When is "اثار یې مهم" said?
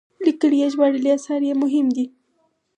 1.17-1.87